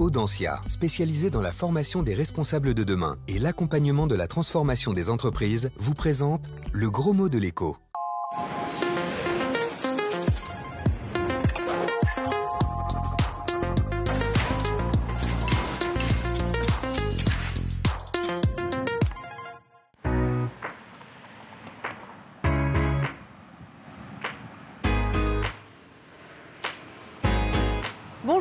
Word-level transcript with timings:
Audencia, 0.00 0.60
spécialisée 0.68 1.30
dans 1.30 1.40
la 1.40 1.52
formation 1.52 2.02
des 2.02 2.14
responsables 2.14 2.74
de 2.74 2.84
demain 2.84 3.18
et 3.28 3.38
l'accompagnement 3.38 4.06
de 4.06 4.14
la 4.14 4.26
transformation 4.26 4.92
des 4.92 5.10
entreprises, 5.10 5.70
vous 5.78 5.94
présente 5.94 6.50
le 6.72 6.90
gros 6.90 7.12
mot 7.12 7.28
de 7.28 7.38
l'écho. 7.38 7.76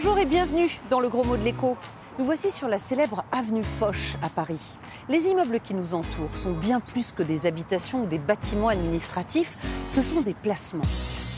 Bonjour 0.02 0.18
et 0.18 0.26
bienvenue 0.26 0.80
dans 0.90 1.02
le 1.02 1.10
gros 1.10 1.26
mot 1.26 1.36
de 1.36 1.44
l'écho. 1.44 1.76
Nous 2.18 2.24
voici 2.24 2.52
sur 2.52 2.70
la 2.70 2.80
célèbre 2.80 3.26
avenue 3.34 3.66
Foch 3.66 4.16
à 4.21 4.30
Paris. 4.30 4.80
Les 5.10 5.26
immeubles 5.26 5.60
qui 5.60 5.74
nous 5.74 5.94
entourent 5.94 6.38
sont 6.38 6.54
bien 6.54 6.80
plus 6.80 7.12
que 7.12 7.21
des 7.21 7.46
habitations 7.46 8.04
ou 8.04 8.06
des 8.06 8.18
bâtiments 8.18 8.70
administratifs, 8.70 9.57
ce 9.90 10.02
sont 10.02 10.21
des 10.21 10.34
placements. 10.34 10.86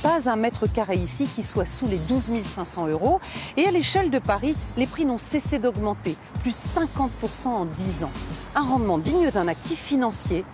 Pas 0.03 0.29
un 0.29 0.35
mètre 0.35 0.71
carré 0.71 0.95
ici 0.95 1.25
qui 1.25 1.41
soit 1.41 1.65
sous 1.65 1.87
les 1.87 1.97
12 1.97 2.29
500 2.45 2.85
euros. 2.89 3.19
Et 3.57 3.65
à 3.65 3.71
l'échelle 3.71 4.11
de 4.11 4.19
Paris, 4.19 4.55
les 4.77 4.85
prix 4.85 5.05
n'ont 5.05 5.17
cessé 5.17 5.57
d'augmenter, 5.57 6.15
plus 6.41 6.55
50% 6.55 7.47
en 7.47 7.65
10 7.65 8.03
ans. 8.03 8.11
Un 8.53 8.61
rendement 8.61 8.99
digne 8.99 9.31
d'un 9.31 9.47
actif 9.47 9.79
financier 9.79 10.45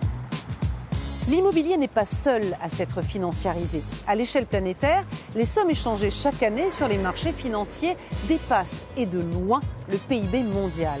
L'immobilier 1.28 1.76
n'est 1.76 1.88
pas 1.88 2.06
seul 2.06 2.42
à 2.62 2.70
s'être 2.70 3.02
financiarisé. 3.02 3.82
À 4.06 4.14
l'échelle 4.14 4.46
planétaire, 4.46 5.04
les 5.34 5.44
sommes 5.44 5.68
échangées 5.68 6.10
chaque 6.10 6.42
année 6.42 6.70
sur 6.70 6.88
les 6.88 6.96
marchés 6.96 7.34
financiers 7.34 7.98
dépassent 8.28 8.86
et 8.96 9.04
de 9.04 9.20
loin 9.20 9.60
le 9.90 9.98
PIB 9.98 10.42
mondial. 10.44 10.98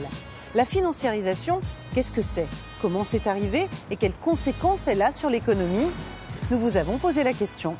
La 0.54 0.66
financiarisation, 0.66 1.60
qu'est-ce 1.94 2.12
que 2.12 2.20
c'est? 2.20 2.46
Comment 2.82 3.04
c'est 3.04 3.26
arrivé? 3.26 3.68
Et 3.90 3.96
quelles 3.96 4.12
conséquences 4.12 4.86
elle 4.86 5.00
a 5.00 5.12
sur 5.12 5.30
l'économie? 5.30 5.90
Nous 6.50 6.58
vous 6.58 6.76
avons 6.76 6.98
posé 6.98 7.24
la 7.24 7.32
question. 7.32 7.74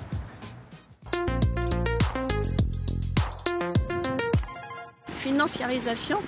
Financiarisation? 5.12 6.18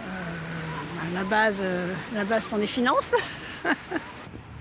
Euh, 0.00 1.14
la 1.14 1.24
base, 1.24 1.60
euh, 1.62 1.92
la 2.14 2.24
base 2.24 2.46
sont 2.46 2.56
les 2.56 2.66
finances. 2.66 3.14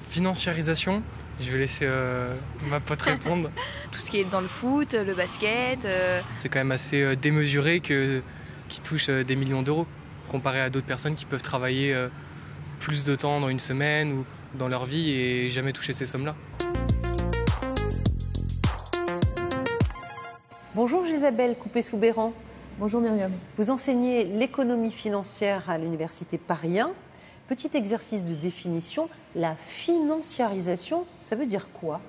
Financiarisation 0.09 1.03
je 1.39 1.51
vais 1.51 1.59
laisser 1.59 1.85
euh, 1.87 2.35
ma 2.69 2.81
pote 2.81 3.01
répondre. 3.01 3.49
Tout 3.91 3.99
ce 3.99 4.11
qui 4.11 4.19
est 4.19 4.25
dans 4.25 4.41
le 4.41 4.47
foot, 4.49 4.93
le 4.93 5.13
basket. 5.15 5.85
Euh. 5.85 6.21
C'est 6.37 6.49
quand 6.49 6.59
même 6.59 6.73
assez 6.73 7.01
euh, 7.01 7.15
démesuré 7.15 7.79
que, 7.79 8.21
qui 8.67 8.81
touche 8.81 9.09
des 9.09 9.35
millions 9.37 9.61
d'euros, 9.61 9.87
comparé 10.29 10.59
à 10.59 10.69
d'autres 10.69 10.85
personnes 10.85 11.15
qui 11.15 11.23
peuvent 11.23 11.41
travailler 11.41 11.95
plus 12.79 13.05
de 13.05 13.15
temps 13.15 13.39
dans 13.39 13.47
une 13.47 13.59
semaine 13.59 14.11
ou 14.11 14.25
dans 14.55 14.67
leur 14.67 14.83
vie 14.83 15.11
et 15.11 15.49
jamais 15.49 15.71
toucher 15.71 15.93
ces 15.93 16.05
sommes-là. 16.05 16.35
Bonjour 20.75 21.05
Isabelle 21.07 21.55
Coupé-Soubéran. 21.55 22.33
Bonjour 22.79 22.99
Myriam. 23.01 23.31
Vous 23.57 23.71
enseignez 23.71 24.25
l'économie 24.25 24.91
financière 24.91 25.69
à 25.69 25.77
l'université 25.77 26.37
Paris 26.37 26.79
1. 26.79 26.91
Petit 27.49 27.71
exercice 27.73 28.25
de 28.25 28.35
définition, 28.35 29.09
la 29.33 29.55
financiarisation, 29.55 31.05
ça 31.19 31.35
veut 31.35 31.47
dire 31.47 31.67
quoi? 31.73 31.99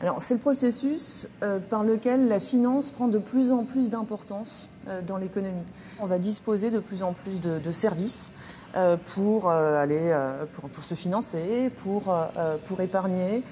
Alors, 0.00 0.20
c'est 0.20 0.34
le 0.34 0.40
processus 0.40 1.28
euh, 1.44 1.60
par 1.60 1.84
lequel 1.84 2.26
la 2.26 2.40
finance 2.40 2.90
prend 2.90 3.06
de 3.06 3.18
plus 3.18 3.52
en 3.52 3.62
plus 3.62 3.90
d'importance 3.90 4.68
euh, 4.88 5.00
dans 5.00 5.16
l'économie. 5.16 5.62
On 6.00 6.06
va 6.06 6.18
disposer 6.18 6.72
de 6.72 6.80
plus 6.80 7.04
en 7.04 7.12
plus 7.12 7.40
de, 7.40 7.70
services 7.70 8.32
euh, 8.74 8.96
pour 8.96 9.44
se 10.82 10.94
financer, 10.96 11.70
pour, 11.76 12.12
pour 12.64 12.80
épargner, 12.80 13.44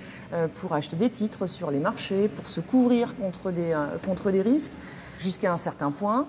pour 0.57 0.73
acheter 0.73 0.97
des 0.97 1.09
titres 1.09 1.47
sur 1.47 1.71
les 1.71 1.79
marchés, 1.79 2.27
pour 2.27 2.49
se 2.49 2.61
couvrir 2.61 3.15
contre 3.17 3.53
des, 3.53 3.77
contre 4.05 4.33
des 4.33 4.43
risques, 4.43 4.73
jusqu'à 5.21 5.53
un 5.53 5.57
certain 5.57 5.93
point 5.93 6.27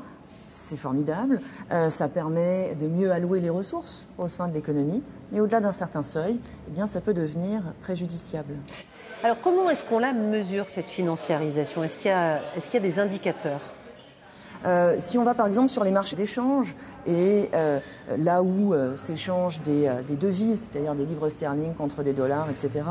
c'est 0.54 0.78
formidable. 0.78 1.42
Euh, 1.72 1.90
ça 1.90 2.08
permet 2.08 2.76
de 2.76 2.88
mieux 2.88 3.12
allouer 3.12 3.40
les 3.40 3.50
ressources 3.50 4.08
au 4.18 4.28
sein 4.28 4.48
de 4.48 4.54
l'économie. 4.54 5.04
Mais 5.32 5.40
au-delà 5.40 5.60
d'un 5.60 5.72
certain 5.72 6.04
seuil, 6.04 6.40
eh 6.68 6.72
bien, 6.72 6.88
ça 6.88 7.02
peut 7.02 7.14
devenir 7.14 7.62
préjudiciable. 7.82 8.54
Alors, 9.24 9.38
comment 9.42 9.70
est-ce 9.70 9.84
qu'on 9.84 10.00
la 10.00 10.14
mesure, 10.14 10.70
cette 10.70 10.88
financiarisation? 10.88 11.84
Est-ce 11.84 11.98
qu'il 11.98 12.12
y, 12.12 12.14
est 12.14 12.74
y, 12.74 12.78
a 12.78 12.80
des 12.80 13.00
indicateurs? 13.00 13.62
Euh, 14.66 14.96
si 14.98 15.18
on 15.18 15.26
va 15.26 15.34
par 15.34 15.48
exemple 15.48 15.68
sur 15.68 15.84
les 15.84 15.92
marchés 15.92 16.16
d'échange 16.16 16.74
et 17.06 17.50
euh, 17.54 17.80
là 18.18 18.42
où 18.42 18.74
s'échangent 18.96 19.62
des, 19.62 19.92
des, 20.08 20.16
devises, 20.16 20.70
c'est-à-dire 20.72 20.96
des 20.96 21.06
livres 21.06 21.28
sterling 21.28 21.74
contre 21.74 22.02
des 22.02 22.14
dollars, 22.14 22.50
etc., 22.50 22.82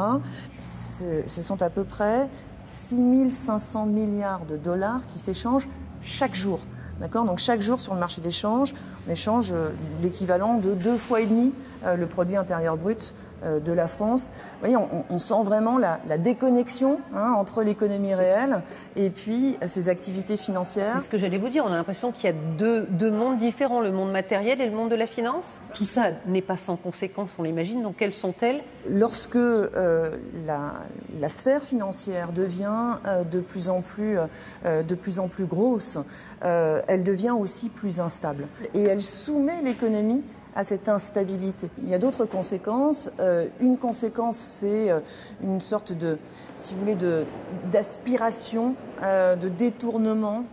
ce 0.58 1.42
sont 1.42 1.62
à 1.62 1.70
peu 1.70 1.84
près 1.84 2.28
6500 2.66 3.86
milliards 3.86 4.44
de 4.44 4.56
dollars 4.56 5.00
qui 5.06 5.18
s'échangent 5.18 5.68
chaque 6.02 6.34
jour. 6.34 6.60
D'accord 7.02 7.24
Donc 7.24 7.38
chaque 7.38 7.60
jour 7.62 7.80
sur 7.80 7.94
le 7.94 7.98
marché 7.98 8.20
d'échange, 8.20 8.72
on 9.08 9.10
échange 9.10 9.50
euh, 9.52 9.70
l'équivalent 10.02 10.54
de 10.54 10.72
deux 10.72 10.96
fois 10.96 11.20
et 11.20 11.26
demi 11.26 11.52
euh, 11.84 11.96
le 11.96 12.06
produit 12.06 12.36
intérieur 12.36 12.76
brut 12.76 13.12
de 13.42 13.72
la 13.72 13.86
France. 13.86 14.30
Vous 14.54 14.68
voyez, 14.68 14.76
on, 15.10 15.18
sent 15.18 15.42
vraiment 15.44 15.78
la, 15.78 15.98
déconnexion 16.18 16.98
hein, 17.14 17.32
entre 17.36 17.62
l'économie 17.62 18.14
réelle 18.14 18.62
et 18.96 19.10
puis 19.10 19.58
ces 19.66 19.88
activités 19.88 20.36
financières. 20.36 20.94
C'est 20.98 21.04
ce 21.04 21.08
que 21.08 21.18
j'allais 21.18 21.38
vous 21.38 21.48
dire. 21.48 21.64
On 21.66 21.72
a 21.72 21.76
l'impression 21.76 22.12
qu'il 22.12 22.24
y 22.24 22.28
a 22.28 22.36
deux, 22.58 22.86
deux, 22.90 23.10
mondes 23.10 23.38
différents, 23.38 23.80
le 23.80 23.90
monde 23.90 24.12
matériel 24.12 24.60
et 24.60 24.66
le 24.66 24.76
monde 24.76 24.90
de 24.90 24.94
la 24.94 25.06
finance. 25.06 25.60
Tout 25.74 25.84
ça 25.84 26.10
n'est 26.26 26.42
pas 26.42 26.56
sans 26.56 26.76
conséquences, 26.76 27.34
on 27.38 27.42
l'imagine. 27.42 27.82
Donc 27.82 27.96
quelles 27.96 28.14
sont-elles? 28.14 28.62
Lorsque 28.88 29.34
la, 29.34 30.74
la, 31.20 31.28
sphère 31.28 31.62
financière 31.62 32.32
devient 32.32 32.96
de 33.30 33.40
plus 33.40 33.68
en 33.68 33.80
plus, 33.80 34.18
de 34.64 34.94
plus 34.94 35.18
en 35.18 35.28
plus 35.28 35.46
grosse, 35.46 35.98
elle 36.42 37.02
devient 37.02 37.30
aussi 37.30 37.68
plus 37.68 38.00
instable 38.00 38.46
et 38.74 38.82
elle 38.82 39.02
soumet 39.02 39.62
l'économie 39.62 40.22
à 40.54 40.64
cette 40.64 40.88
instabilité. 40.88 41.70
Il 41.82 41.88
y 41.88 41.94
a 41.94 41.98
d'autres 41.98 42.24
conséquences. 42.24 43.10
Euh, 43.20 43.48
une 43.60 43.78
conséquence, 43.78 44.36
c'est 44.36 44.90
euh, 44.90 45.00
une 45.42 45.60
sorte 45.60 45.92
de, 45.92 46.18
si 46.56 46.74
vous 46.74 46.80
voulez, 46.80 46.94
de, 46.94 47.24
d'aspiration, 47.70 48.74
euh, 49.02 49.36
de 49.36 49.48
détournement 49.48 50.44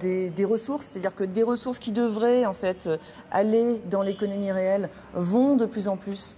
des, 0.00 0.30
des, 0.30 0.44
ressources. 0.44 0.88
C'est-à-dire 0.90 1.14
que 1.14 1.24
des 1.24 1.42
ressources 1.42 1.78
qui 1.78 1.92
devraient 1.92 2.46
en 2.46 2.54
fait 2.54 2.88
aller 3.30 3.82
dans 3.90 4.02
l'économie 4.02 4.50
réelle 4.50 4.88
vont 5.12 5.56
de 5.56 5.66
plus 5.66 5.88
en 5.88 5.96
plus 5.96 6.36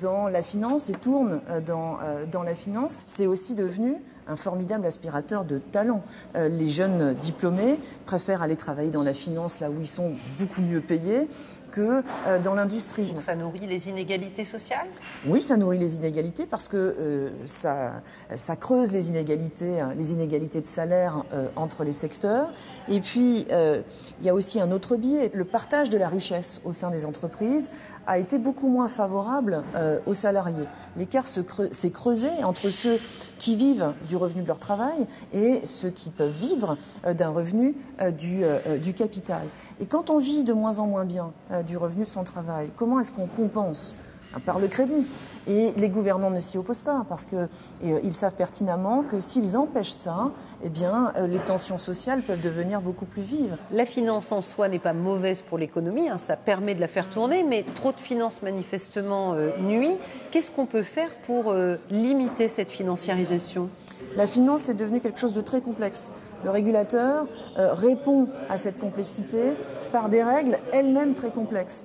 dans 0.00 0.28
la 0.28 0.42
finance 0.42 0.88
et 0.88 0.94
tournent 0.94 1.40
dans, 1.66 1.98
dans 2.32 2.42
la 2.42 2.54
finance. 2.54 2.98
C'est 3.06 3.26
aussi 3.26 3.54
devenu 3.54 4.00
un 4.30 4.36
formidable 4.36 4.86
aspirateur 4.86 5.44
de 5.44 5.58
talent. 5.58 6.02
Euh, 6.36 6.48
les 6.48 6.68
jeunes 6.68 7.14
diplômés 7.14 7.78
préfèrent 8.06 8.42
aller 8.42 8.56
travailler 8.56 8.90
dans 8.90 9.02
la 9.02 9.12
finance 9.12 9.60
là 9.60 9.70
où 9.70 9.80
ils 9.80 9.86
sont 9.86 10.12
beaucoup 10.38 10.62
mieux 10.62 10.80
payés 10.80 11.28
que 11.70 12.02
euh, 12.26 12.38
dans 12.38 12.54
l'industrie. 12.54 13.14
Ça 13.20 13.34
nourrit 13.34 13.66
les 13.66 13.88
inégalités 13.88 14.44
sociales? 14.44 14.86
Oui, 15.26 15.40
ça 15.40 15.56
nourrit 15.56 15.78
les 15.78 15.96
inégalités 15.96 16.46
parce 16.46 16.68
que 16.68 16.76
euh, 16.76 17.30
ça, 17.44 18.02
ça 18.36 18.56
creuse 18.56 18.92
les 18.92 19.08
inégalités, 19.08 19.80
hein, 19.80 19.94
les 19.96 20.12
inégalités 20.12 20.60
de 20.60 20.66
salaire 20.66 21.24
entre 21.56 21.84
les 21.84 21.92
secteurs. 21.92 22.52
Et 22.88 23.00
puis, 23.00 23.46
il 23.50 24.26
y 24.26 24.28
a 24.28 24.34
aussi 24.34 24.60
un 24.60 24.70
autre 24.70 24.96
biais. 24.96 25.30
Le 25.34 25.44
partage 25.44 25.90
de 25.90 25.98
la 25.98 26.08
richesse 26.08 26.60
au 26.64 26.72
sein 26.72 26.90
des 26.90 27.06
entreprises 27.06 27.70
a 28.06 28.18
été 28.18 28.38
beaucoup 28.38 28.68
moins 28.68 28.88
favorable 28.88 29.62
aux 30.06 30.14
salariés. 30.14 30.66
L'écart 30.96 31.26
s'est 31.28 31.90
creusé 31.90 32.28
entre 32.42 32.70
ceux 32.70 32.98
qui 33.38 33.56
vivent 33.56 33.92
du 34.08 34.16
revenu 34.16 34.42
de 34.42 34.48
leur 34.48 34.58
travail 34.58 35.06
et 35.32 35.60
ceux 35.64 35.90
qui 35.90 36.10
peuvent 36.10 36.30
vivre 36.30 36.76
euh, 37.04 37.14
d'un 37.14 37.30
revenu 37.30 37.76
euh, 38.00 38.10
euh, 38.32 38.78
du, 38.78 38.94
capital. 38.94 39.42
Et 39.80 39.86
quand 39.86 40.10
on 40.10 40.18
vit 40.18 40.44
de 40.44 40.52
moins 40.52 40.78
en 40.78 40.86
moins 40.86 41.04
bien 41.04 41.32
du 41.62 41.76
revenu 41.76 42.04
de 42.04 42.08
son 42.08 42.24
travail, 42.24 42.70
comment 42.76 43.00
est-ce 43.00 43.12
qu'on 43.12 43.26
compense 43.26 43.94
par 44.44 44.58
le 44.58 44.68
crédit. 44.68 45.12
Et 45.46 45.72
les 45.76 45.88
gouvernants 45.88 46.30
ne 46.30 46.40
s'y 46.40 46.58
opposent 46.58 46.82
pas 46.82 47.04
parce 47.08 47.26
qu'ils 47.26 48.12
savent 48.12 48.34
pertinemment 48.34 49.02
que 49.02 49.20
s'ils 49.20 49.56
empêchent 49.56 49.90
ça, 49.90 50.30
eh 50.62 50.68
bien, 50.68 51.12
les 51.28 51.38
tensions 51.38 51.78
sociales 51.78 52.22
peuvent 52.22 52.40
devenir 52.40 52.80
beaucoup 52.80 53.06
plus 53.06 53.22
vives. 53.22 53.56
La 53.72 53.86
finance 53.86 54.32
en 54.32 54.42
soi 54.42 54.68
n'est 54.68 54.78
pas 54.78 54.92
mauvaise 54.92 55.42
pour 55.42 55.58
l'économie, 55.58 56.08
hein, 56.08 56.18
ça 56.18 56.36
permet 56.36 56.74
de 56.74 56.80
la 56.80 56.88
faire 56.88 57.08
tourner, 57.08 57.42
mais 57.42 57.64
trop 57.74 57.92
de 57.92 58.00
finances 58.00 58.42
manifestement 58.42 59.34
nuit. 59.60 59.96
Qu'est-ce 60.30 60.50
qu'on 60.50 60.66
peut 60.66 60.82
faire 60.82 61.10
pour 61.26 61.54
limiter 61.90 62.48
cette 62.48 62.70
financiarisation? 62.70 63.70
La 64.16 64.26
finance 64.26 64.68
est 64.68 64.74
devenue 64.74 65.00
quelque 65.00 65.20
chose 65.20 65.34
de 65.34 65.40
très 65.40 65.60
complexe. 65.60 66.10
Le 66.44 66.50
régulateur 66.50 67.26
euh, 67.58 67.74
répond 67.74 68.26
à 68.48 68.56
cette 68.56 68.78
complexité 68.78 69.54
par 69.92 70.08
des 70.08 70.22
règles 70.22 70.58
elles-mêmes 70.72 71.14
très 71.14 71.30
complexes 71.30 71.84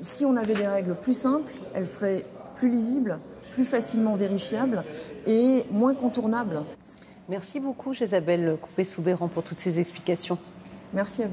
si 0.00 0.24
on 0.24 0.36
avait 0.36 0.54
des 0.54 0.66
règles 0.66 0.94
plus 0.94 1.16
simples, 1.16 1.52
elles 1.74 1.86
seraient 1.86 2.24
plus 2.56 2.68
lisibles, 2.68 3.18
plus 3.52 3.64
facilement 3.64 4.14
vérifiables 4.14 4.84
et 5.26 5.64
moins 5.70 5.94
contournables. 5.94 6.64
Merci 7.28 7.60
beaucoup, 7.60 7.92
Isabelle 7.92 8.56
Coupé-Soubéran, 8.60 9.28
pour 9.28 9.42
toutes 9.42 9.60
ces 9.60 9.78
explications. 9.78 10.38
Merci 10.92 11.22
à 11.22 11.26
vous. 11.26 11.32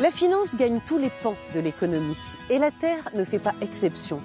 La 0.00 0.10
finance 0.10 0.56
gagne 0.56 0.80
tous 0.84 0.98
les 0.98 1.10
pans 1.22 1.36
de 1.54 1.60
l'économie 1.60 2.18
et 2.50 2.58
la 2.58 2.72
Terre 2.72 3.08
ne 3.14 3.24
fait 3.24 3.38
pas 3.38 3.54
exception. 3.60 4.20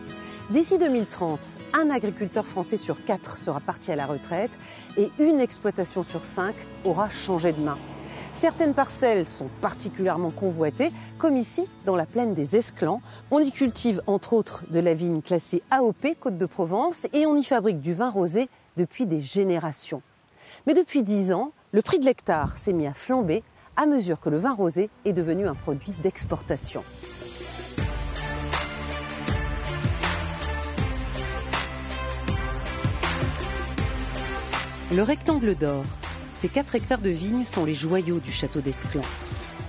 D'ici 0.49 0.77
2030, 0.77 1.57
un 1.73 1.89
agriculteur 1.89 2.45
français 2.45 2.77
sur 2.77 3.03
quatre 3.03 3.37
sera 3.37 3.59
parti 3.59 3.91
à 3.91 3.97
la 3.97 4.05
retraite 4.05 4.51
et 4.95 5.09
une 5.19 5.41
exploitation 5.41 6.03
sur 6.03 6.23
cinq 6.23 6.55
aura 6.85 7.09
changé 7.09 7.51
de 7.51 7.59
main. 7.59 7.77
Certaines 8.33 8.73
parcelles 8.73 9.27
sont 9.27 9.49
particulièrement 9.59 10.29
convoitées, 10.29 10.93
comme 11.17 11.35
ici 11.35 11.67
dans 11.85 11.97
la 11.97 12.05
plaine 12.05 12.33
des 12.33 12.55
Esclans. 12.55 13.01
On 13.29 13.39
y 13.39 13.51
cultive 13.51 14.01
entre 14.07 14.31
autres 14.31 14.63
de 14.69 14.79
la 14.79 14.93
vigne 14.93 15.21
classée 15.21 15.63
AOP 15.69 16.15
Côte 16.17 16.37
de 16.37 16.45
Provence 16.45 17.07
et 17.11 17.25
on 17.25 17.35
y 17.35 17.43
fabrique 17.43 17.81
du 17.81 17.93
vin 17.93 18.09
rosé 18.09 18.47
depuis 18.77 19.05
des 19.05 19.19
générations. 19.19 20.01
Mais 20.65 20.73
depuis 20.73 21.03
dix 21.03 21.33
ans, 21.33 21.51
le 21.73 21.81
prix 21.81 21.99
de 21.99 22.05
l'hectare 22.05 22.57
s'est 22.57 22.71
mis 22.71 22.87
à 22.87 22.93
flamber 22.93 23.43
à 23.75 23.85
mesure 23.85 24.21
que 24.21 24.29
le 24.29 24.37
vin 24.37 24.53
rosé 24.53 24.89
est 25.03 25.13
devenu 25.13 25.45
un 25.45 25.55
produit 25.55 25.91
d'exportation. 26.01 26.85
Le 34.95 35.03
rectangle 35.03 35.53
d'or, 35.57 35.83
ces 36.33 36.47
4 36.47 36.75
hectares 36.75 37.01
de 37.01 37.09
vignes 37.09 37.43
sont 37.43 37.65
les 37.65 37.73
joyaux 37.73 38.19
du 38.19 38.31
château 38.31 38.61
d'Esclans. 38.61 39.01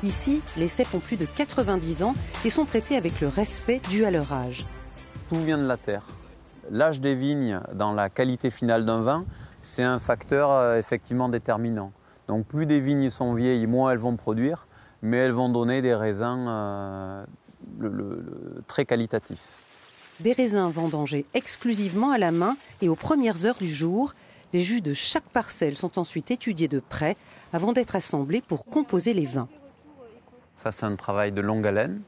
Ici, 0.04 0.42
les 0.56 0.68
cèpes 0.68 0.94
ont 0.94 1.00
plus 1.00 1.16
de 1.16 1.26
90 1.26 2.04
ans 2.04 2.14
et 2.44 2.50
sont 2.50 2.64
traités 2.64 2.96
avec 2.96 3.20
le 3.20 3.26
respect 3.26 3.80
dû 3.90 4.04
à 4.04 4.12
leur 4.12 4.32
âge. 4.32 4.64
Tout 5.28 5.42
vient 5.42 5.58
de 5.58 5.66
la 5.66 5.76
terre. 5.76 6.06
L'âge 6.70 7.00
des 7.00 7.16
vignes 7.16 7.60
dans 7.74 7.94
la 7.94 8.10
qualité 8.10 8.50
finale 8.50 8.86
d'un 8.86 9.00
vin, 9.00 9.24
c'est 9.60 9.82
un 9.82 9.98
facteur 9.98 10.52
euh, 10.52 10.78
effectivement 10.78 11.28
déterminant. 11.28 11.90
Donc 12.28 12.46
plus 12.46 12.66
des 12.66 12.78
vignes 12.78 13.10
sont 13.10 13.34
vieilles, 13.34 13.66
moins 13.66 13.90
elles 13.90 13.98
vont 13.98 14.14
produire, 14.14 14.68
mais 15.02 15.16
elles 15.16 15.32
vont 15.32 15.48
donner 15.48 15.82
des 15.82 15.96
raisins 15.96 16.46
euh, 16.48 17.24
très 18.68 18.84
qualitatifs. 18.84 19.58
Des 20.20 20.32
raisins 20.32 20.70
vendangés 20.70 21.26
exclusivement 21.34 22.12
à 22.12 22.18
la 22.18 22.30
main 22.30 22.56
et 22.82 22.88
aux 22.88 22.96
premières 22.96 23.46
heures 23.46 23.58
du 23.58 23.68
jour, 23.68 24.14
les 24.52 24.60
jus 24.60 24.80
de 24.80 24.94
chaque 24.94 25.28
parcelle 25.28 25.76
sont 25.76 25.98
ensuite 25.98 26.30
étudiés 26.30 26.68
de 26.68 26.80
près 26.80 27.16
avant 27.52 27.72
d'être 27.72 27.96
assemblés 27.96 28.40
pour 28.40 28.66
composer 28.66 29.14
les 29.14 29.26
vins. 29.26 29.48
Ça, 30.54 30.72
c'est 30.72 30.86
un 30.86 30.96
travail 30.96 31.32
de 31.32 31.40
longue 31.40 31.66
haleine 31.66 32.00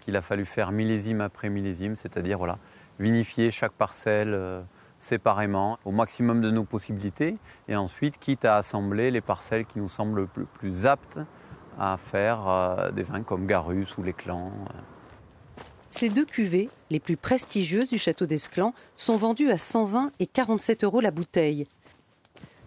qu'il 0.00 0.16
a 0.16 0.22
fallu 0.22 0.44
faire 0.44 0.72
millésime 0.72 1.20
après 1.20 1.50
millésime, 1.50 1.96
c'est-à-dire 1.96 2.38
voilà, 2.38 2.58
vinifier 2.98 3.50
chaque 3.50 3.72
parcelle 3.72 4.32
euh, 4.34 4.62
séparément 4.98 5.78
au 5.84 5.90
maximum 5.90 6.40
de 6.40 6.50
nos 6.50 6.64
possibilités 6.64 7.36
et 7.68 7.76
ensuite, 7.76 8.18
quitte 8.18 8.44
à 8.44 8.56
assembler 8.56 9.10
les 9.10 9.20
parcelles 9.20 9.64
qui 9.64 9.78
nous 9.78 9.88
semblent 9.88 10.28
le 10.34 10.44
plus, 10.44 10.86
aptes 10.86 11.18
à 11.78 11.96
faire 11.96 12.48
euh, 12.48 12.90
des 12.90 13.02
vins 13.02 13.22
comme 13.22 13.46
Garus 13.46 13.96
ou 13.98 14.02
l'Éclan. 14.02 14.48
Euh. 14.48 14.80
Ces 16.00 16.08
deux 16.08 16.24
cuvées, 16.24 16.70
les 16.88 16.98
plus 16.98 17.18
prestigieuses 17.18 17.90
du 17.90 17.98
château 17.98 18.24
d'Esclans, 18.24 18.72
sont 18.96 19.18
vendues 19.18 19.50
à 19.50 19.58
120 19.58 20.12
et 20.18 20.26
47 20.26 20.84
euros 20.84 21.02
la 21.02 21.10
bouteille. 21.10 21.66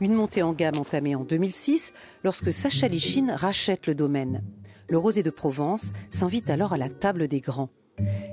Une 0.02 0.14
montée 0.14 0.44
en 0.44 0.54
gamme 0.54 0.78
entamée 0.78 1.16
en 1.16 1.24
2006 1.24 1.94
lorsque 2.24 2.54
Sacha 2.54 2.88
Lichine 2.88 3.32
rachète 3.32 3.88
le 3.88 3.96
domaine. 3.96 4.44
Le 4.88 5.00
rosé 5.00 5.24
de 5.24 5.32
Provence 5.32 5.94
s'invite 6.12 6.52
alors 6.52 6.74
à 6.74 6.78
la 6.78 6.90
table 6.90 7.28
des 7.28 7.40
grands. 7.40 7.70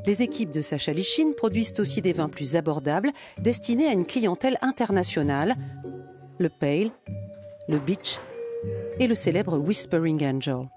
Les 0.05 0.21
équipes 0.21 0.53
de 0.53 0.61
Sacha 0.61 0.93
Lichine 0.93 1.35
produisent 1.35 1.73
aussi 1.79 2.03
des 2.03 2.13
vins 2.13 2.29
plus 2.29 2.55
abordables 2.57 3.13
destinés 3.39 3.87
à 3.87 3.95
une 3.95 4.05
clientèle 4.05 4.59
internationale, 4.61 5.57
le 6.39 6.51
Pale, 6.51 6.91
le 7.71 7.79
Beach 7.79 8.19
et 8.99 9.07
le 9.07 9.15
célèbre 9.15 9.57
Whispering 9.57 10.23
Angel. 10.27 10.69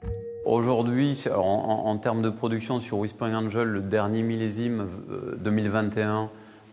Aujourd'hui, 0.45 1.23
en, 1.33 1.97
termes 1.97 2.21
de 2.21 2.29
production 2.29 2.81
sur 2.81 2.97
Whispering 2.97 3.33
Angel, 3.33 3.65
le 3.65 3.79
dernier 3.79 4.23
millésime 4.23 4.89
2021, 5.37 6.23
euh, 6.23 6.25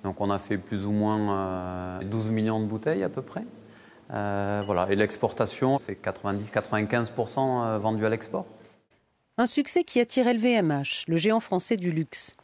donc 0.03 0.21
on 0.21 0.29
a 0.29 0.41
fait 0.41 0.59
plus 0.59 0.87
ou 0.87 0.91
moins 0.91 2.01
12 2.03 2.27
euh, 2.27 2.31
millions 2.33 2.59
de 2.59 2.67
bouteilles 2.67 3.05
à 3.05 3.09
peu 3.09 3.23
près. 3.23 3.45
Euh. 4.13 4.87
Et 4.89 4.97
l'exportation, 4.97 5.79
c'est 5.79 6.03
90-95% 6.05 7.79
vendu 7.79 8.05
à 8.05 8.09
l'export. 8.09 8.47
Un 9.39 9.47
succès 9.47 9.85
qui 9.85 10.01
attire 10.01 10.27
LVMH, 10.27 11.05
le 11.07 11.17
géant 11.17 11.41
français 11.41 11.77
du 11.77 11.93
luxe. 11.93 12.35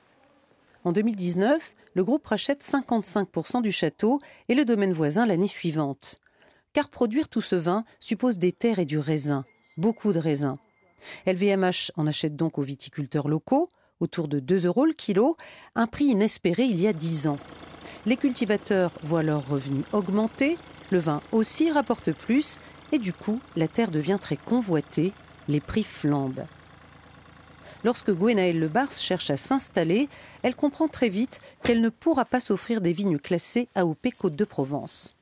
En 0.84 0.92
2019, 0.92 1.74
le 1.94 2.04
groupe 2.04 2.24
rachète 2.24 2.62
55% 2.62 3.62
du 3.62 3.72
château 3.72 4.20
et 4.48 4.54
le 4.54 4.64
domaine 4.64 4.92
voisin 4.92 5.26
l'année 5.26 5.48
suivante. 5.48 6.20
Car 6.72 6.88
produire 6.88 7.28
tout 7.28 7.40
ce 7.40 7.56
vin 7.56 7.84
suppose 7.98 8.38
des 8.38 8.52
terres 8.52 8.78
et 8.78 8.84
du 8.84 9.00
raisin, 9.00 9.44
beaucoup 9.76 10.12
de 10.12 10.20
raisins. 10.20 10.56
LVMH 11.26 11.92
en 11.96 12.06
achète 12.06 12.36
donc 12.36 12.58
aux 12.58 12.62
viticulteurs 12.62 13.28
locaux, 13.28 13.68
autour 14.00 14.28
de 14.28 14.40
2 14.40 14.66
euros 14.66 14.84
le 14.84 14.92
kilo, 14.92 15.36
un 15.74 15.86
prix 15.86 16.06
inespéré 16.06 16.64
il 16.64 16.80
y 16.80 16.86
a 16.86 16.92
10 16.92 17.28
ans. 17.28 17.38
Les 18.04 18.16
cultivateurs 18.16 18.92
voient 19.02 19.22
leurs 19.22 19.48
revenus 19.48 19.84
augmenter, 19.92 20.58
le 20.90 20.98
vin 20.98 21.22
aussi 21.32 21.70
rapporte 21.70 22.12
plus, 22.12 22.58
et 22.92 22.98
du 22.98 23.12
coup, 23.12 23.40
la 23.56 23.68
terre 23.68 23.90
devient 23.90 24.18
très 24.20 24.36
convoitée, 24.36 25.12
les 25.48 25.60
prix 25.60 25.84
flambent. 25.84 26.46
Lorsque 27.84 28.10
Gwenaëlle 28.10 28.58
Lebars 28.58 28.92
cherche 28.92 29.30
à 29.30 29.36
s'installer, 29.36 30.08
elle 30.42 30.54
comprend 30.54 30.88
très 30.88 31.08
vite 31.08 31.40
qu'elle 31.62 31.80
ne 31.80 31.88
pourra 31.88 32.24
pas 32.24 32.40
s'offrir 32.40 32.80
des 32.80 32.92
vignes 32.92 33.18
classées 33.18 33.68
AOP 33.74 34.08
Côte 34.18 34.36
de 34.36 34.44
Provence 34.44 35.15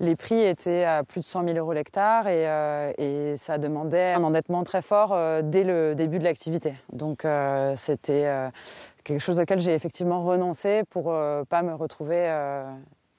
les 0.00 0.16
prix 0.16 0.40
étaient 0.40 0.84
à 0.84 1.04
plus 1.04 1.20
de 1.20 1.26
100 1.26 1.44
000 1.44 1.58
euros 1.58 1.72
l'hectare 1.74 2.26
et, 2.26 2.48
euh, 2.48 3.36
ça 3.36 3.58
demandait 3.58 4.14
un 4.14 4.24
endettement 4.24 4.64
très 4.64 4.82
fort 4.82 5.12
euh, 5.12 5.42
dès 5.44 5.62
le 5.62 5.94
début 5.94 6.18
de 6.18 6.24
l'activité. 6.24 6.74
Donc 6.92 7.24
euh, 7.24 7.74
c'était 7.76 8.50
quelque 9.04 9.20
chose 9.20 9.38
auquel 9.38 9.60
j'ai 9.60 9.74
effectivement 9.74 10.24
renoncé 10.24 10.82
pour 10.90 11.12
ne 11.12 11.44
pas 11.44 11.62
me 11.62 11.74
retrouver 11.74 12.28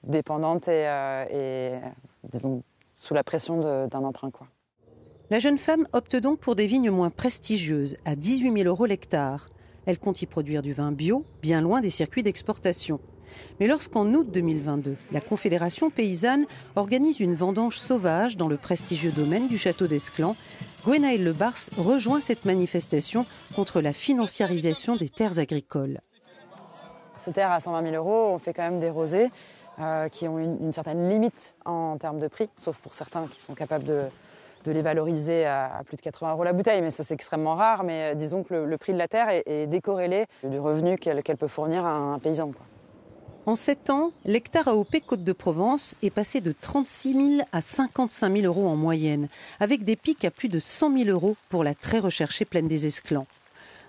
dépendante 0.02 0.68
et, 0.68 1.78
disons, 2.24 2.62
sous 2.94 3.14
la 3.14 3.22
pression 3.22 3.86
d'un 3.86 4.04
emprunt. 4.04 4.30
La 5.30 5.38
jeune 5.38 5.58
femme 5.58 5.86
opte 5.92 6.16
donc 6.16 6.40
pour 6.40 6.56
des 6.56 6.66
vignes 6.66 6.90
moins 6.90 7.10
prestigieuses, 7.10 7.96
à 8.04 8.16
18 8.16 8.52
000 8.52 8.68
euros 8.68 8.86
l'hectare. 8.86 9.48
Elle 9.86 9.98
compte 9.98 10.22
y 10.22 10.26
produire 10.26 10.62
du 10.62 10.72
vin 10.72 10.92
bio, 10.92 11.24
bien 11.42 11.60
loin 11.60 11.80
des 11.80 11.90
circuits 11.90 12.22
d'exportation. 12.22 13.00
Mais 13.60 13.66
lorsqu'en 13.66 14.06
août 14.14 14.28
2022, 14.30 14.96
la 15.12 15.20
Confédération 15.20 15.90
paysanne 15.90 16.46
organise 16.76 17.20
une 17.20 17.34
vendange 17.34 17.78
sauvage 17.78 18.36
dans 18.36 18.48
le 18.48 18.56
prestigieux 18.56 19.12
domaine 19.12 19.48
du 19.48 19.58
château 19.58 19.86
d'Esclans, 19.86 20.36
Gwenaëlle 20.84 21.22
Lebars 21.22 21.70
rejoint 21.76 22.20
cette 22.20 22.44
manifestation 22.44 23.24
contre 23.54 23.80
la 23.80 23.92
financiarisation 23.92 24.96
des 24.96 25.08
terres 25.08 25.38
agricoles. 25.38 26.00
Ces 27.14 27.32
terres 27.32 27.52
à 27.52 27.60
120 27.60 27.82
000 27.82 27.94
euros, 27.94 28.32
on 28.34 28.38
fait 28.38 28.52
quand 28.52 28.62
même 28.62 28.80
des 28.80 28.90
rosés 28.90 29.28
euh, 29.78 30.08
qui 30.08 30.28
ont 30.28 30.38
une, 30.38 30.72
certaine 30.72 31.08
limite 31.08 31.54
en 31.64 31.96
termes 31.96 32.18
de 32.18 32.28
prix, 32.28 32.50
sauf 32.56 32.78
pour 32.78 32.94
certains 32.94 33.26
qui 33.26 33.40
sont 33.40 33.54
capables 33.54 33.84
de, 33.84 34.10
les 34.66 34.82
valoriser 34.82 35.46
à, 35.46 35.82
plus 35.86 35.96
de 35.96 36.02
80 36.02 36.32
euros 36.32 36.44
la 36.44 36.52
bouteille, 36.52 36.82
mais 36.82 36.90
ça 36.90 37.02
c'est 37.02 37.14
extrêmement 37.14 37.54
rare. 37.54 37.84
Mais 37.84 38.12
euh, 38.12 38.14
disons 38.14 38.42
que 38.42 38.54
le, 38.54 38.76
prix 38.76 38.92
de 38.92 38.98
la 38.98 39.08
terre 39.08 39.28
est, 39.30 39.66
décorrélé 39.66 40.26
du 40.44 40.58
revenu 40.58 40.98
qu'elle 40.98 41.22
peut 41.22 41.48
fournir 41.48 41.86
à 41.86 41.92
un 41.92 42.18
paysan. 42.18 42.52
En 43.44 43.56
sept 43.56 43.90
ans, 43.90 44.12
l'hectare 44.24 44.68
AOP 44.68 45.00
Côte 45.04 45.24
de 45.24 45.32
Provence 45.32 45.96
est 46.00 46.10
passé 46.10 46.40
de 46.40 46.52
36 46.52 47.12
000 47.38 47.48
à 47.50 47.60
55 47.60 48.32
000 48.32 48.46
euros 48.46 48.68
en 48.68 48.76
moyenne, 48.76 49.28
avec 49.58 49.82
des 49.82 49.96
pics 49.96 50.24
à 50.24 50.30
plus 50.30 50.48
de 50.48 50.60
100 50.60 50.96
000 50.96 51.10
euros 51.10 51.36
pour 51.48 51.64
la 51.64 51.74
très 51.74 51.98
recherchée 51.98 52.44
plaine 52.44 52.68
des 52.68 52.86
Esclans. 52.86 53.26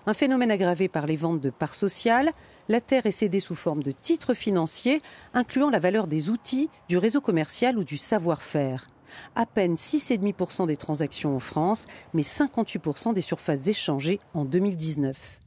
Un 0.08 0.12
phénomène 0.12 0.50
aggravé 0.50 0.88
par 0.88 1.06
les 1.06 1.14
ventes 1.14 1.40
de 1.40 1.50
parts 1.50 1.76
sociales, 1.76 2.32
la 2.68 2.80
terre 2.80 3.06
est 3.06 3.12
cédée 3.12 3.38
sous 3.38 3.54
forme 3.54 3.84
de 3.84 3.92
titres 3.92 4.34
financiers, 4.34 5.02
incluant 5.34 5.70
la 5.70 5.78
valeur 5.78 6.08
des 6.08 6.30
outils, 6.30 6.68
du 6.88 6.98
réseau 6.98 7.20
commercial 7.20 7.78
ou 7.78 7.84
du 7.84 7.96
savoir-faire. 7.96 8.88
À 9.36 9.46
peine 9.46 9.76
6,5% 9.76 10.66
des 10.66 10.76
transactions 10.76 11.36
en 11.36 11.40
France, 11.40 11.86
mais 12.12 12.22
58% 12.22 13.14
des 13.14 13.20
surfaces 13.20 13.68
échangées 13.68 14.18
en 14.34 14.44
2019. 14.44 15.43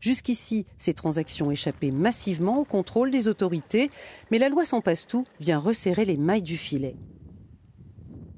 Jusqu'ici, 0.00 0.66
ces 0.78 0.94
transactions 0.94 1.50
échappaient 1.50 1.90
massivement 1.90 2.58
au 2.58 2.64
contrôle 2.64 3.10
des 3.10 3.28
autorités, 3.28 3.90
mais 4.30 4.38
la 4.38 4.48
loi 4.48 4.64
sans 4.64 4.80
passe-tout 4.80 5.24
vient 5.40 5.58
resserrer 5.58 6.04
les 6.04 6.16
mailles 6.16 6.42
du 6.42 6.56
filet. 6.56 6.96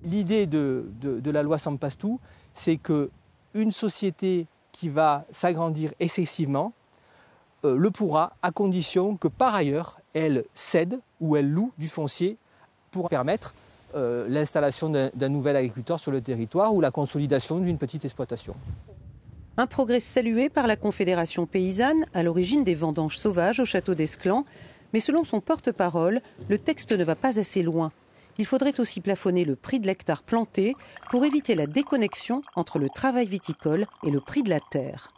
L'idée 0.02 0.46
de, 0.46 0.90
la 1.30 1.42
loi 1.42 1.58
sans 1.58 1.76
passe-tout, 1.76 2.20
c'est 2.54 2.78
qu'une 2.78 3.72
société 3.72 4.46
qui 4.72 4.88
va 4.88 5.26
s'agrandir 5.30 5.92
excessivement 6.00 6.72
euh, 7.64 7.76
le 7.76 7.90
pourra 7.90 8.36
à 8.42 8.50
condition 8.52 9.16
que 9.16 9.28
par 9.28 9.54
ailleurs 9.54 10.00
elle 10.14 10.44
cède 10.54 11.00
ou 11.20 11.36
elle 11.36 11.50
loue 11.50 11.72
du 11.76 11.88
foncier 11.88 12.38
pour 12.90 13.10
permettre 13.10 13.54
euh, 13.94 14.26
l'installation 14.28 14.88
d'un 14.88 15.28
nouvel 15.28 15.56
agriculteur 15.56 15.98
sur 15.98 16.12
le 16.12 16.20
territoire 16.20 16.74
ou 16.74 16.80
la 16.80 16.90
consolidation 16.90 17.58
d'une 17.58 17.76
petite 17.76 18.04
exploitation. 18.04 18.54
Un 19.60 19.66
progrès 19.66 20.00
salué 20.00 20.48
par 20.48 20.66
la 20.66 20.76
Confédération 20.76 21.44
paysanne 21.44 22.06
à 22.14 22.22
l'origine 22.22 22.64
des 22.64 22.74
vendanges 22.74 23.18
sauvages 23.18 23.60
au 23.60 23.66
château 23.66 23.94
d'Esclans, 23.94 24.44
mais 24.94 25.00
selon 25.00 25.22
son 25.22 25.42
porte-parole, 25.42 26.22
le 26.48 26.56
texte 26.56 26.92
ne 26.92 27.04
va 27.04 27.14
pas 27.14 27.38
assez 27.38 27.62
loin. 27.62 27.92
Il 28.38 28.46
faudrait 28.46 28.80
aussi 28.80 29.02
plafonner 29.02 29.44
le 29.44 29.56
prix 29.56 29.78
de 29.78 29.86
l'hectare 29.86 30.22
planté 30.22 30.74
pour 31.10 31.26
éviter 31.26 31.54
la 31.54 31.66
déconnexion 31.66 32.40
entre 32.56 32.78
le 32.78 32.88
travail 32.88 33.26
viticole 33.26 33.86
et 34.02 34.10
le 34.10 34.20
prix 34.20 34.42
de 34.42 34.48
la 34.48 34.60
terre. 34.60 35.10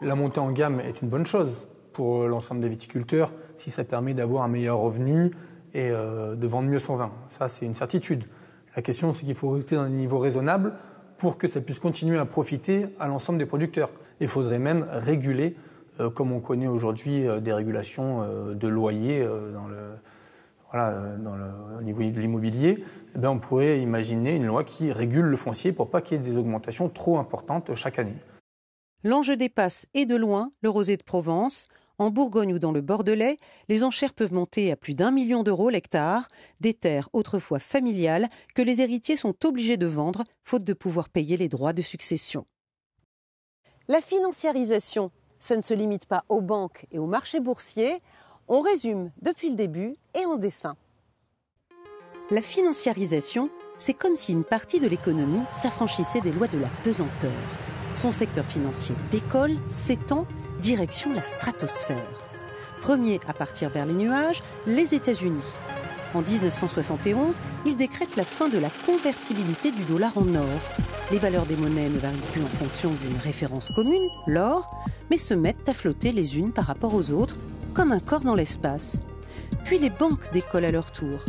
La 0.00 0.14
montée 0.14 0.40
en 0.40 0.50
gamme 0.50 0.80
est 0.80 1.02
une 1.02 1.10
bonne 1.10 1.26
chose 1.26 1.68
pour 1.92 2.26
l'ensemble 2.26 2.62
des 2.62 2.70
viticulteurs 2.70 3.34
si 3.56 3.68
ça 3.68 3.84
permet 3.84 4.14
d'avoir 4.14 4.44
un 4.44 4.48
meilleur 4.48 4.78
revenu 4.78 5.30
et 5.74 5.90
euh, 5.90 6.36
de 6.36 6.46
vendre 6.46 6.70
mieux 6.70 6.78
son 6.78 6.94
vin. 6.94 7.12
Ça, 7.28 7.48
c'est 7.48 7.66
une 7.66 7.74
certitude. 7.74 8.24
La 8.74 8.80
question, 8.80 9.12
c'est 9.12 9.26
qu'il 9.26 9.34
faut 9.34 9.50
rester 9.50 9.74
dans 9.74 9.82
un 9.82 9.90
niveau 9.90 10.18
raisonnable 10.18 10.72
pour 11.20 11.38
que 11.38 11.46
ça 11.46 11.60
puisse 11.60 11.78
continuer 11.78 12.18
à 12.18 12.24
profiter 12.24 12.86
à 12.98 13.06
l'ensemble 13.06 13.38
des 13.38 13.46
producteurs. 13.46 13.90
Il 14.20 14.28
faudrait 14.28 14.58
même 14.58 14.86
réguler, 14.90 15.54
euh, 16.00 16.10
comme 16.10 16.32
on 16.32 16.40
connaît 16.40 16.66
aujourd'hui 16.66 17.28
euh, 17.28 17.40
des 17.40 17.52
régulations 17.52 18.26
de 18.54 18.68
loyer 18.68 19.24
dans 19.24 19.68
le, 21.36 21.78
au 21.78 21.82
niveau 21.82 22.00
de 22.00 22.20
l'immobilier, 22.20 22.82
eh 23.14 23.26
on 23.26 23.38
pourrait 23.38 23.80
imaginer 23.80 24.36
une 24.36 24.46
loi 24.46 24.64
qui 24.64 24.92
régule 24.92 25.26
le 25.26 25.36
foncier 25.36 25.72
pour 25.72 25.90
pas 25.90 26.00
qu'il 26.00 26.16
y 26.16 26.20
ait 26.20 26.30
des 26.30 26.36
augmentations 26.36 26.88
trop 26.88 27.18
importantes 27.18 27.74
chaque 27.74 27.98
année. 27.98 28.16
L'enjeu 29.02 29.36
dépasse 29.36 29.86
et 29.94 30.06
de 30.06 30.16
loin 30.16 30.50
le 30.62 30.70
rosé 30.70 30.96
de 30.96 31.02
Provence. 31.02 31.68
En 32.00 32.08
Bourgogne 32.08 32.54
ou 32.54 32.58
dans 32.58 32.72
le 32.72 32.80
Bordelais, 32.80 33.36
les 33.68 33.84
enchères 33.84 34.14
peuvent 34.14 34.32
monter 34.32 34.72
à 34.72 34.76
plus 34.76 34.94
d'un 34.94 35.10
million 35.10 35.42
d'euros 35.42 35.68
l'hectare, 35.68 36.28
des 36.58 36.72
terres 36.72 37.10
autrefois 37.12 37.58
familiales 37.58 38.30
que 38.54 38.62
les 38.62 38.80
héritiers 38.80 39.16
sont 39.16 39.34
obligés 39.44 39.76
de 39.76 39.84
vendre, 39.84 40.24
faute 40.42 40.64
de 40.64 40.72
pouvoir 40.72 41.10
payer 41.10 41.36
les 41.36 41.50
droits 41.50 41.74
de 41.74 41.82
succession. 41.82 42.46
La 43.86 44.00
financiarisation, 44.00 45.10
ça 45.38 45.58
ne 45.58 45.62
se 45.62 45.74
limite 45.74 46.06
pas 46.06 46.24
aux 46.30 46.40
banques 46.40 46.86
et 46.90 46.98
aux 46.98 47.06
marchés 47.06 47.38
boursiers. 47.38 48.00
On 48.48 48.62
résume 48.62 49.10
depuis 49.20 49.50
le 49.50 49.56
début 49.56 49.94
et 50.18 50.24
en 50.24 50.36
dessin. 50.36 50.76
La 52.30 52.40
financiarisation, 52.40 53.50
c'est 53.76 53.92
comme 53.92 54.16
si 54.16 54.32
une 54.32 54.44
partie 54.44 54.80
de 54.80 54.88
l'économie 54.88 55.44
s'affranchissait 55.52 56.22
des 56.22 56.32
lois 56.32 56.48
de 56.48 56.58
la 56.58 56.68
pesanteur. 56.82 57.30
Son 57.94 58.10
secteur 58.10 58.46
financier 58.46 58.94
décolle, 59.10 59.58
s'étend, 59.68 60.26
direction 60.60 61.12
la 61.12 61.24
stratosphère. 61.24 62.06
Premier 62.80 63.18
à 63.26 63.32
partir 63.32 63.70
vers 63.70 63.86
les 63.86 63.94
nuages, 63.94 64.42
les 64.66 64.94
États-Unis. 64.94 65.56
En 66.14 66.22
1971, 66.22 67.36
il 67.66 67.76
décrète 67.76 68.16
la 68.16 68.24
fin 68.24 68.48
de 68.48 68.58
la 68.58 68.68
convertibilité 68.84 69.70
du 69.70 69.84
dollar 69.84 70.16
en 70.16 70.34
or. 70.34 70.60
Les 71.10 71.18
valeurs 71.18 71.46
des 71.46 71.56
monnaies 71.56 71.88
ne 71.88 71.98
varient 71.98 72.16
plus 72.32 72.42
en 72.42 72.48
fonction 72.48 72.90
d'une 72.90 73.16
référence 73.16 73.70
commune, 73.74 74.08
l'or, 74.26 74.70
mais 75.10 75.18
se 75.18 75.34
mettent 75.34 75.68
à 75.68 75.74
flotter 75.74 76.12
les 76.12 76.38
unes 76.38 76.52
par 76.52 76.66
rapport 76.66 76.94
aux 76.94 77.10
autres, 77.10 77.36
comme 77.74 77.92
un 77.92 78.00
corps 78.00 78.20
dans 78.20 78.34
l'espace. 78.34 79.00
Puis 79.64 79.78
les 79.78 79.90
banques 79.90 80.30
décollent 80.32 80.64
à 80.64 80.72
leur 80.72 80.92
tour. 80.92 81.24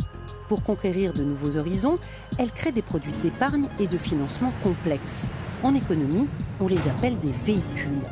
Pour 0.48 0.62
conquérir 0.62 1.12
de 1.12 1.22
nouveaux 1.22 1.56
horizons, 1.56 1.98
elles 2.38 2.50
créent 2.50 2.72
des 2.72 2.82
produits 2.82 3.14
d'épargne 3.22 3.68
et 3.78 3.86
de 3.86 3.98
financement 3.98 4.52
complexes. 4.62 5.26
En 5.62 5.74
économie, 5.74 6.28
on 6.60 6.66
les 6.66 6.88
appelle 6.88 7.18
des 7.20 7.32
véhicules. 7.44 8.02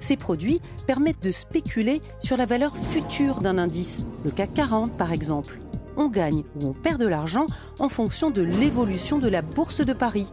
Ces 0.00 0.16
produits 0.16 0.60
permettent 0.86 1.22
de 1.22 1.30
spéculer 1.30 2.00
sur 2.18 2.36
la 2.36 2.46
valeur 2.46 2.76
future 2.76 3.40
d'un 3.40 3.58
indice, 3.58 4.02
le 4.24 4.30
CAC 4.30 4.54
40 4.54 4.96
par 4.96 5.12
exemple. 5.12 5.60
On 5.96 6.08
gagne 6.08 6.44
ou 6.56 6.68
on 6.68 6.72
perd 6.72 7.00
de 7.00 7.06
l'argent 7.06 7.46
en 7.78 7.88
fonction 7.88 8.30
de 8.30 8.42
l'évolution 8.42 9.18
de 9.18 9.28
la 9.28 9.42
bourse 9.42 9.84
de 9.84 9.92
Paris. 9.92 10.32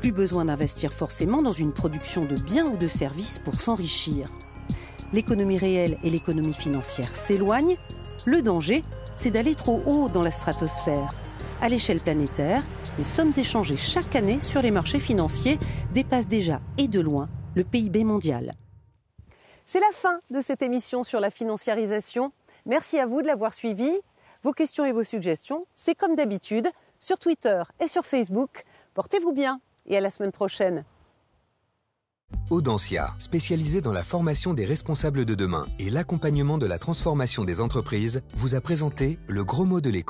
Plus 0.00 0.12
besoin 0.12 0.46
d'investir 0.46 0.92
forcément 0.92 1.40
dans 1.40 1.52
une 1.52 1.72
production 1.72 2.24
de 2.24 2.34
biens 2.34 2.66
ou 2.66 2.76
de 2.76 2.88
services 2.88 3.38
pour 3.38 3.60
s'enrichir. 3.60 4.28
L'économie 5.12 5.58
réelle 5.58 5.98
et 6.02 6.10
l'économie 6.10 6.52
financière 6.52 7.14
s'éloignent. 7.14 7.78
Le 8.24 8.42
danger, 8.42 8.82
c'est 9.14 9.30
d'aller 9.30 9.54
trop 9.54 9.80
haut 9.86 10.08
dans 10.08 10.22
la 10.22 10.32
stratosphère. 10.32 11.14
À 11.62 11.68
l'échelle 11.68 12.00
planétaire, 12.00 12.62
les 12.98 13.04
sommes 13.04 13.32
échangées 13.36 13.76
chaque 13.76 14.16
année 14.16 14.40
sur 14.42 14.60
les 14.60 14.70
marchés 14.70 15.00
financiers 15.00 15.58
dépassent 15.94 16.28
déjà 16.28 16.60
et 16.76 16.88
de 16.88 17.00
loin 17.00 17.28
le 17.54 17.64
PIB 17.64 18.04
mondial. 18.04 18.54
C'est 19.68 19.80
la 19.80 19.90
fin 19.92 20.20
de 20.30 20.40
cette 20.40 20.62
émission 20.62 21.02
sur 21.02 21.18
la 21.18 21.28
financiarisation. 21.28 22.30
Merci 22.66 23.00
à 23.00 23.06
vous 23.06 23.20
de 23.20 23.26
l'avoir 23.26 23.52
suivi. 23.52 23.90
Vos 24.44 24.52
questions 24.52 24.84
et 24.84 24.92
vos 24.92 25.02
suggestions, 25.02 25.66
c'est 25.74 25.96
comme 25.96 26.14
d'habitude 26.14 26.68
sur 27.00 27.18
Twitter 27.18 27.62
et 27.80 27.88
sur 27.88 28.06
Facebook. 28.06 28.62
Portez-vous 28.94 29.32
bien 29.32 29.60
et 29.86 29.96
à 29.96 30.00
la 30.00 30.10
semaine 30.10 30.30
prochaine. 30.30 30.84
Audencia, 32.48 33.14
spécialisée 33.18 33.80
dans 33.80 33.90
la 33.90 34.04
formation 34.04 34.54
des 34.54 34.64
responsables 34.64 35.24
de 35.24 35.34
demain 35.34 35.66
et 35.80 35.90
l'accompagnement 35.90 36.58
de 36.58 36.66
la 36.66 36.78
transformation 36.78 37.42
des 37.42 37.60
entreprises, 37.60 38.22
vous 38.34 38.54
a 38.54 38.60
présenté 38.60 39.18
le 39.26 39.44
gros 39.44 39.64
mot 39.64 39.80
de 39.80 39.90
l'écho. 39.90 40.04